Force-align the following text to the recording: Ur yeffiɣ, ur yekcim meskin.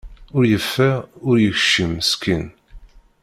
Ur 0.35 0.43
yeffiɣ, 0.51 0.97
ur 1.27 1.35
yekcim 1.43 1.91
meskin. 1.97 2.45